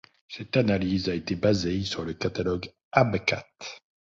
Cette 0.29 0.57
analyse 0.57 1.09
a 1.09 1.13
été 1.13 1.35
basée 1.35 1.83
sur 1.83 2.03
le 2.03 2.13
catalogue 2.13 2.71
HabCat. 2.91 3.45